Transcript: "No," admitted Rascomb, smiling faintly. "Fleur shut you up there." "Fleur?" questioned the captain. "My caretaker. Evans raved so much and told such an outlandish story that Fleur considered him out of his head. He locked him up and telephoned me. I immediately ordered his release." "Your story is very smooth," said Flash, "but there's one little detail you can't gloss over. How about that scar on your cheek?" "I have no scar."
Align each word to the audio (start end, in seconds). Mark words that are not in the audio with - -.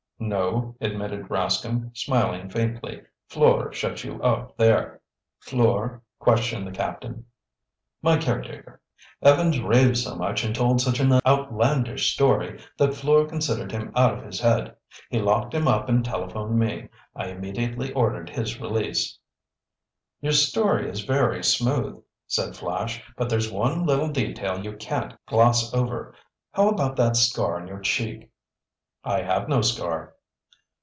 "No," 0.23 0.75
admitted 0.79 1.29
Rascomb, 1.29 1.97
smiling 1.97 2.47
faintly. 2.51 3.01
"Fleur 3.27 3.73
shut 3.73 4.03
you 4.03 4.21
up 4.21 4.55
there." 4.55 5.01
"Fleur?" 5.39 6.03
questioned 6.19 6.67
the 6.67 6.71
captain. 6.71 7.25
"My 8.03 8.17
caretaker. 8.17 8.79
Evans 9.23 9.59
raved 9.59 9.97
so 9.97 10.13
much 10.15 10.43
and 10.43 10.53
told 10.53 10.79
such 10.79 10.99
an 10.99 11.19
outlandish 11.25 12.13
story 12.13 12.61
that 12.77 12.93
Fleur 12.93 13.25
considered 13.25 13.71
him 13.71 13.91
out 13.95 14.13
of 14.15 14.23
his 14.23 14.39
head. 14.39 14.75
He 15.09 15.19
locked 15.19 15.55
him 15.55 15.67
up 15.67 15.89
and 15.89 16.05
telephoned 16.05 16.57
me. 16.57 16.89
I 17.15 17.29
immediately 17.29 17.91
ordered 17.91 18.29
his 18.29 18.61
release." 18.61 19.17
"Your 20.21 20.33
story 20.33 20.87
is 20.87 21.01
very 21.01 21.43
smooth," 21.43 21.99
said 22.27 22.55
Flash, 22.55 23.03
"but 23.17 23.27
there's 23.27 23.51
one 23.51 23.87
little 23.87 24.09
detail 24.09 24.63
you 24.63 24.73
can't 24.77 25.15
gloss 25.25 25.73
over. 25.73 26.13
How 26.51 26.69
about 26.69 26.95
that 26.97 27.17
scar 27.17 27.59
on 27.59 27.67
your 27.67 27.79
cheek?" 27.79 28.27
"I 29.03 29.23
have 29.23 29.49
no 29.49 29.61
scar." 29.63 30.13